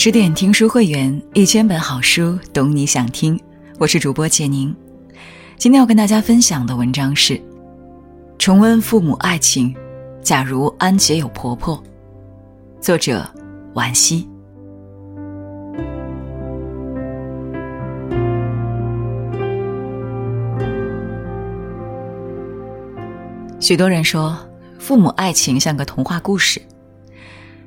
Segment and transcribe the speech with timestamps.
[0.00, 3.36] 十点听书会员，一千本好书，懂你想听。
[3.78, 4.72] 我是主播简宁，
[5.56, 7.34] 今天要跟大家分享的文章是
[8.38, 9.74] 《重温父母爱情》，
[10.22, 11.82] 假如安杰有婆婆。
[12.80, 13.28] 作者：
[13.74, 14.28] 惋惜。
[23.58, 24.38] 许多人说，
[24.78, 26.62] 父母爱情像个童话故事。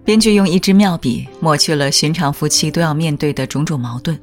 [0.04, 4.19] 编剧用一支妙笔抹去了寻常夫妻都要面对的种种矛盾，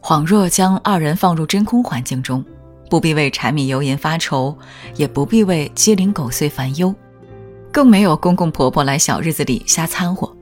[0.00, 2.44] 恍若将二人放入真空环境中，
[2.88, 4.56] 不必为柴米油盐发愁，
[4.94, 6.94] 也不必为鸡零狗碎烦忧，
[7.72, 10.32] 更没有公公婆婆来小日子里瞎掺和。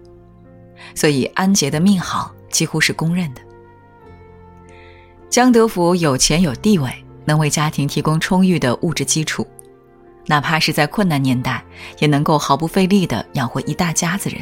[0.94, 3.40] 所以安杰的命好几乎是公认的。
[5.30, 6.92] 江德福有钱有地位，
[7.24, 9.44] 能为家庭提供充裕的物质基础，
[10.26, 11.64] 哪怕是在困难年代，
[11.98, 14.40] 也能够毫不费力地养活一大家子人。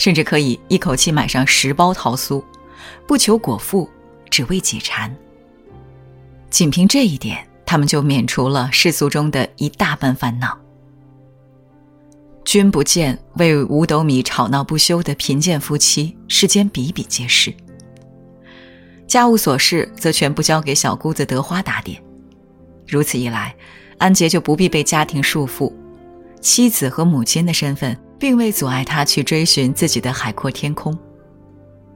[0.00, 2.42] 甚至可以一口气买上十包桃酥，
[3.06, 3.86] 不求果腹，
[4.30, 5.14] 只为解馋。
[6.48, 10.58] 仅凭这一点，他们就免除了世俗中的一大半烦恼。
[12.46, 17.54] 君不见，为五斗米吵闹不休的贫贱夫妻，世间比比皆是。
[19.06, 22.02] 家务琐事则全部交给小姑子德花打点。
[22.88, 23.54] 如此一来，
[23.98, 25.70] 安杰就不必被家庭束缚，
[26.40, 27.94] 妻子和母亲的身份。
[28.20, 30.96] 并未阻碍他去追寻自己的海阔天空，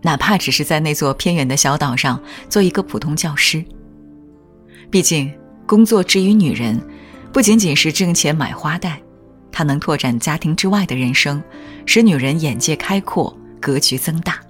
[0.00, 3.62] 哪怕只是在那座偏远的小岛上做一个普通教师。
[4.90, 5.30] 毕竟，
[5.66, 6.80] 工作之于女人，
[7.30, 8.98] 不仅仅是挣钱买花戴，
[9.52, 11.42] 它能拓展家庭之外的人生，
[11.84, 14.40] 使女人眼界开阔、格局增大，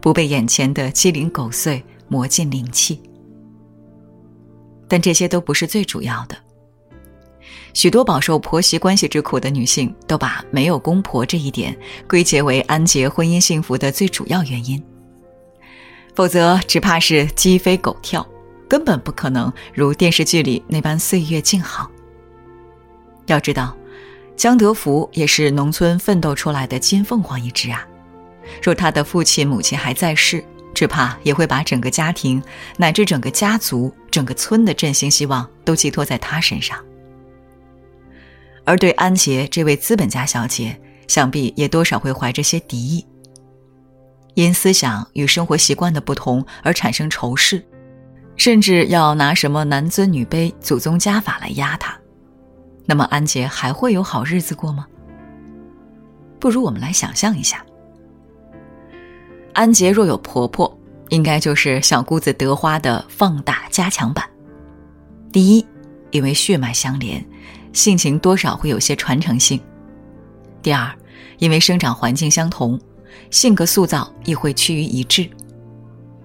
[0.00, 3.00] 不被眼前的鸡零狗碎磨尽灵气。
[4.86, 6.36] 但这些都不是最主要的。
[7.74, 11.76] 许多饱受婆媳关系之苦的女性，都把没有公婆这一点
[12.08, 14.82] 归结为安杰婚姻幸福的最主要原因。
[16.14, 18.24] 否则，只怕是鸡飞狗跳，
[18.68, 21.90] 根本不可能如电视剧里那般岁月静好。
[23.26, 23.76] 要知道，
[24.36, 27.84] 江德福也是农村奋斗出来的金凤凰一只啊！
[28.62, 32.40] 若他的父亲母亲还在世，只怕也会把整个家庭
[32.76, 36.78] 乃至整个家族、整个村的振兴希望都寄托在他身上。
[38.64, 43.06] 而对安杰这位资本家小姐，想必也多少会怀着些敌意，
[44.34, 47.62] 因思想与生活习惯的不同而产生仇视，
[48.36, 51.94] 甚至要拿什么男尊女卑、祖宗家法来压她。
[52.86, 54.86] 那么安杰还会有好日子过吗？
[56.40, 57.64] 不如我们来想象一下，
[59.52, 60.78] 安杰若有婆婆，
[61.10, 64.28] 应该就是小姑子德花的放大加强版。
[65.30, 65.66] 第一，
[66.10, 67.22] 因为血脉相连。
[67.74, 69.60] 性情多少会有些传承性。
[70.62, 70.90] 第二，
[71.38, 72.80] 因为生长环境相同，
[73.30, 75.28] 性格塑造亦会趋于一致。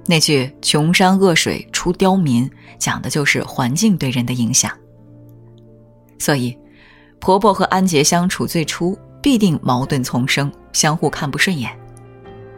[0.06, 2.50] 那句“穷山恶水出刁民”
[2.80, 4.72] 讲的就是环境对人的影响。
[6.20, 6.58] 所以，
[7.20, 11.78] 婆婆和安杰相处最初必定矛盾丛生，相互看不顺眼。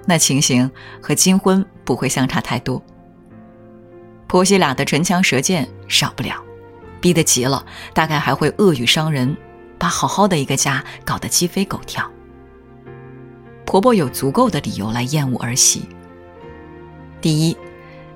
[0.06, 0.70] 那情形
[1.02, 2.82] 和金婚不会相差太多。
[4.28, 6.42] 婆媳俩的唇枪舌剑少不了。
[7.02, 9.36] 逼得急了，大概还会恶语伤人，
[9.78, 12.10] 把好好的一个家搞得鸡飞狗跳。
[13.66, 15.84] 婆婆有足够的理由来厌恶儿媳。
[17.20, 17.58] 第一，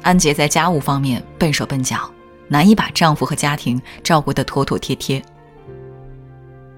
[0.04, 2.10] 安杰在家务方面笨手笨脚，
[2.48, 5.22] 难以把丈夫和家庭照顾得妥妥帖帖。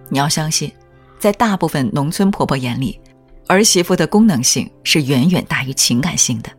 [0.09, 0.71] 你要相信，
[1.19, 2.99] 在大部分农村婆婆眼里，
[3.47, 6.49] 儿媳妇的功能性是远远大于情感性的。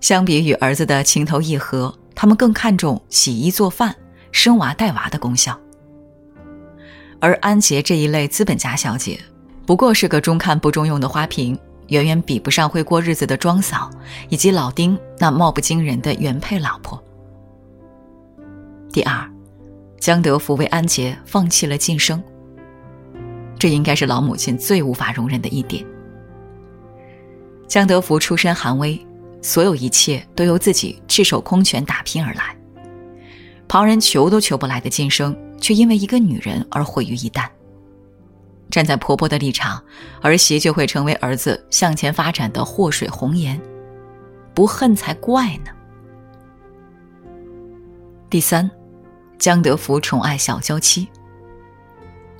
[0.00, 1.94] 相比于儿子的情投意合。
[2.14, 3.94] 他们更看重洗衣做饭、
[4.30, 5.58] 生娃带娃的功效，
[7.20, 9.18] 而安杰这一类资本家小姐，
[9.66, 11.58] 不过是个中看不中用的花瓶，
[11.88, 13.90] 远远比不上会过日子的庄嫂
[14.28, 17.02] 以及老丁那貌不惊人的原配老婆。
[18.92, 19.30] 第二，
[19.98, 22.22] 江德福为安杰放弃了晋升，
[23.58, 25.84] 这应该是老母亲最无法容忍的一点。
[27.66, 29.00] 江德福出身寒微。
[29.42, 32.56] 所有一切都由自己赤手空拳打拼而来，
[33.66, 37.48] 旁人求都求不来的晋升，却因为一个女人而毁于一旦。
[38.70, 39.82] 站在婆婆的立场，
[40.22, 43.60] 儿媳就会成为儿子向前发展的祸水红颜，
[44.54, 45.72] 不恨才怪呢。
[48.30, 48.70] 第三，
[49.38, 51.06] 江德福宠爱小娇妻，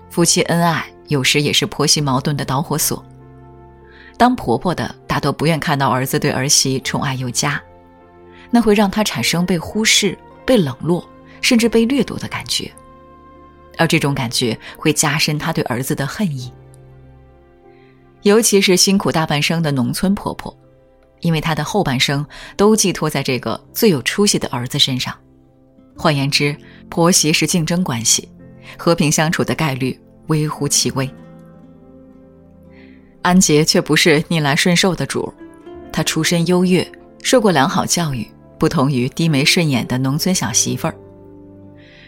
[0.08, 3.04] 夫妻恩爱有时也是婆媳矛盾的导火索。
[4.16, 7.60] 当婆婆的大多不愿看到儿子对儿媳宠爱有加，
[8.50, 11.06] 那会让她产生被忽视、被冷落，
[11.40, 12.70] 甚至被掠夺的感觉，
[13.78, 16.52] 而这种感觉会加深她对儿子的恨意。
[18.22, 20.56] 尤其是辛苦大半生的农村婆婆，
[21.20, 22.24] 因为她的后半生
[22.56, 25.12] 都寄托在这个最有出息的儿子身上。
[25.96, 26.56] 换言之，
[26.88, 28.28] 婆媳是竞争关系，
[28.78, 29.98] 和平相处的概率
[30.28, 31.08] 微乎其微。
[33.22, 35.32] 安杰却不是逆来顺受的主，
[35.92, 36.86] 他出身优越，
[37.22, 38.28] 受过良好教育，
[38.58, 40.94] 不同于低眉顺眼的农村小媳妇儿。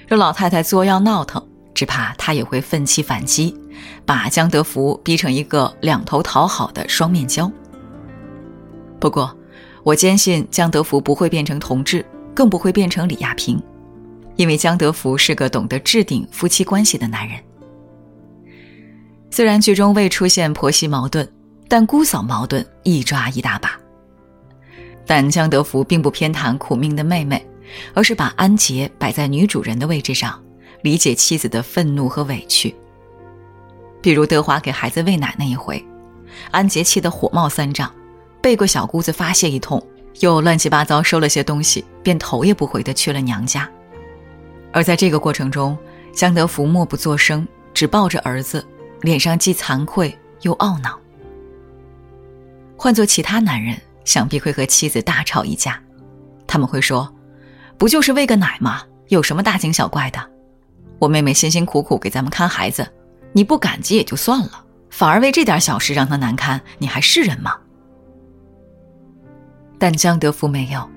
[0.08, 3.56] 若老太太作妖闹腾，只怕他也会奋起反击，
[4.04, 7.50] 把江德福逼成一个两头讨好的双面胶。
[8.98, 9.36] 不过，
[9.82, 13.62] 我坚信江德福不会变成同志，更不会变成李亚平，
[14.34, 17.38] 因为江德福是个懂得制定夫妻关系的男人。
[19.34, 21.28] 虽然剧中未出现婆媳矛盾，
[21.66, 23.76] 但姑嫂矛盾一抓一大把。
[25.04, 27.44] 但江德福并不偏袒苦命的妹妹，
[27.94, 30.40] 而是把安杰摆在女主人的位置上，
[30.82, 32.72] 理解妻子的愤怒和委屈。
[34.00, 35.84] 比如德华给孩子喂奶那一回，
[36.52, 37.92] 安杰气得火冒三丈，
[38.40, 39.84] 背过小姑子发泄一通，
[40.20, 43.68] 又乱七八糟收了些东西，便头也不回的去了娘家。
[44.70, 45.76] 而在这个过程中，
[46.12, 47.44] 江德福默不作声，
[47.74, 48.64] 只抱着儿子。
[49.04, 50.98] 脸上既惭愧又懊恼。
[52.74, 55.78] 换做其他男人，想必会和妻子大吵一架。
[56.46, 57.14] 他们会说
[57.76, 58.82] ：“不就是喂个奶吗？
[59.08, 60.18] 有什么大惊小怪的？
[60.98, 62.90] 我妹妹辛辛苦苦给咱们看孩子，
[63.34, 67.58] 你不感激也就算了，反而为这点小事让她难堪，你还是人吗？”
[69.78, 70.88] 但江德福没有，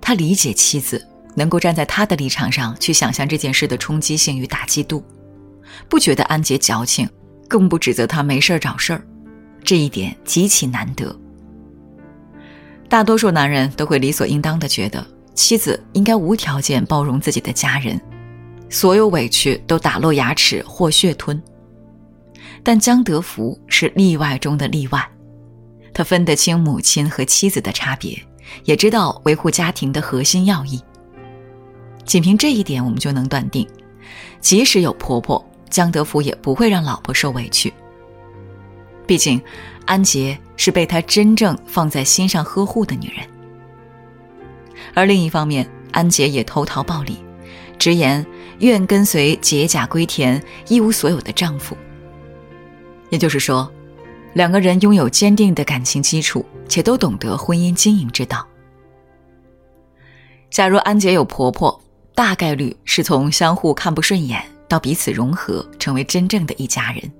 [0.00, 1.04] 他理解妻子，
[1.34, 5.04] 能够站在他的立场上去想象这件事的冲击性与打击度，
[5.88, 7.08] 不觉得安杰矫情。
[7.52, 9.04] 更不指责他没事找事儿，
[9.62, 11.14] 这一点极其难得。
[12.88, 18.00] 大多数男人都会理所应当的觉得妻子应该无条件包容自己的家人，
[18.70, 21.40] 所有委屈都打落牙齿或血吞。
[22.62, 25.06] 但江德福是例外中的例外，
[25.92, 28.18] 他分得清母亲和妻子的差别，
[28.64, 30.80] 也知道维护家庭的核心要义。
[32.06, 33.68] 仅凭这一点，我们就能断定，
[34.40, 35.46] 即使有婆婆。
[35.72, 37.72] 江德福也不会让老婆受委屈。
[39.04, 39.42] 毕竟，
[39.86, 43.26] 安杰是被他真正放在心上呵护的女人。
[44.94, 47.16] 而另一方面，安杰也投桃报李，
[47.78, 48.24] 直言
[48.60, 51.76] 愿跟随解甲归田、一无所有的丈夫。
[53.10, 53.70] 也就是说，
[54.34, 58.46] 两个人拥有坚定的感情基础，且都懂得婚姻经营之道。
[60.50, 61.82] 假如安杰有婆婆，
[62.14, 64.51] 大概率是从相互看不顺眼。
[64.72, 67.12] 到彼此融合，成为真正的一家人。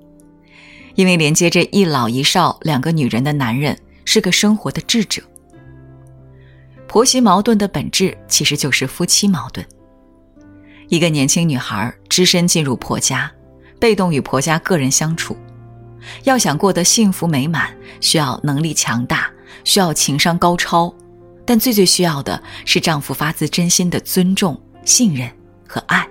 [0.94, 5.22] 因为连接着一老一少两个女人的男人是个生活的智者。
[6.88, 9.66] 婆媳矛盾的本质其实就是夫妻矛盾。
[10.88, 13.30] 一个年轻女孩只身进入婆家，
[13.78, 15.36] 被动与婆家个人相处，
[16.24, 17.70] 要想过得幸福美满，
[18.00, 19.30] 需要能力强大，
[19.62, 20.90] 需要情商高超，
[21.44, 25.30] 但最最需要的是丈夫发自真心的尊重、信任
[25.68, 26.08] 和爱。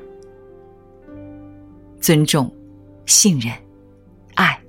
[2.01, 2.51] 尊重、
[3.06, 3.53] 信任、
[4.33, 4.59] 爱，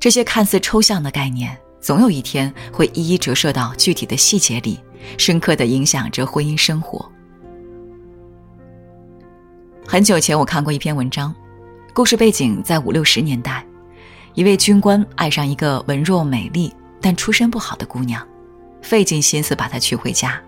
[0.00, 4.80] 这些看似抽象的概念，总有一天会一一折射到具体的细节里，
[5.18, 7.06] 深刻的影响着婚姻生活。
[9.86, 11.34] 很久前，我看过一篇文章，
[11.92, 13.62] 故事背景在五六十年代，
[14.32, 18.26] 一位军官爱上一个文弱美丽但出身不好的姑娘，
[18.80, 20.40] 费尽心思把她娶回家。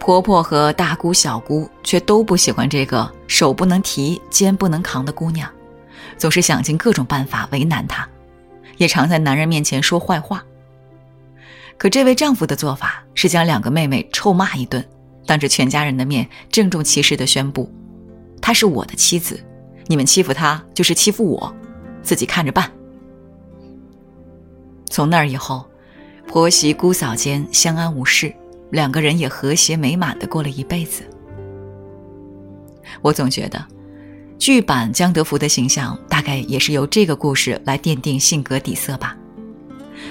[0.00, 5.48] 婆婆和大姑、小姑却都不喜欢这个手不能提、肩不能扛的姑娘，
[6.16, 8.08] 总是想尽各种办法为难她，
[8.78, 10.42] 也常在男人面前说坏话。
[11.76, 14.82] 可这位丈夫的做法是将两个妹妹臭骂一顿，
[15.26, 17.70] 当着全家人的面郑重其事地宣布
[18.40, 19.38] ：“她是我的妻子，
[19.86, 21.54] 你们欺负她就是欺负我，
[22.02, 22.68] 自己看着办。”
[24.90, 25.64] 从那儿以后，
[26.26, 28.34] 婆媳姑嫂间相安无事。
[28.70, 31.02] 两个人也和谐美满的过了一辈子。
[33.02, 33.64] 我总觉得，
[34.38, 39.16] 剧版江德福的形象大概也是由这个故事来奠定性格底色吧。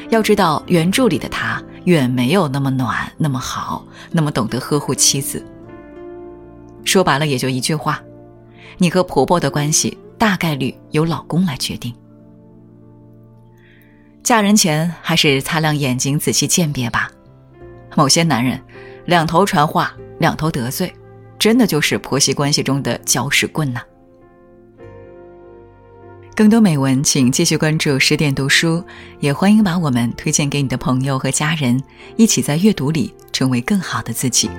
[0.10, 5.44] 要知道，原著里的他远没有那么暖、那么好、那么懂得呵护妻子。
[6.86, 8.02] 说白了，也就一句话：
[8.78, 11.94] 你和婆婆的关系大概率由老公来决定。
[14.24, 17.12] 嫁人前还是擦亮眼睛，仔细鉴别吧。
[18.00, 18.58] 某些男人，
[19.08, 20.90] 两头传话，两头得罪，
[21.38, 23.82] 真的就是婆媳关系中的搅屎棍呐。
[26.34, 28.82] 更多美文，请继续关注十点读书，
[29.20, 31.84] 也欢迎把我们推荐给你的朋友和家人，
[32.16, 34.50] 一起在阅读里成为更好的自己。